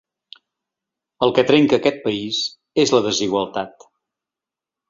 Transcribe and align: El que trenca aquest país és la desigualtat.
El 1.27 1.33
que 1.39 1.43
trenca 1.51 1.79
aquest 1.81 2.01
país 2.07 2.39
és 2.85 2.97
la 2.97 3.05
desigualtat. 3.11 3.87